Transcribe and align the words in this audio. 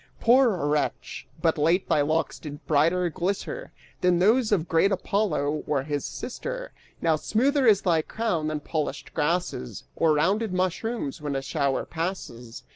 Poor 0.19 0.65
wretch, 0.65 1.27
but 1.43 1.59
late 1.59 1.87
thy 1.87 2.01
locks 2.01 2.39
did 2.39 2.65
brighter 2.65 3.07
glister 3.11 3.71
Than 4.01 4.17
those 4.17 4.51
of 4.51 4.67
great 4.67 4.91
Apollo 4.91 5.63
or 5.67 5.83
his 5.83 6.03
sister! 6.05 6.71
Now, 7.03 7.15
smoother 7.17 7.67
is 7.67 7.83
thy 7.83 8.01
crown 8.01 8.47
than 8.47 8.61
polished 8.61 9.13
grasses 9.13 9.83
Or 9.95 10.13
rounded 10.13 10.53
mushrooms 10.53 11.21
when 11.21 11.35
a 11.35 11.41
shower 11.43 11.85
passes! 11.85 12.63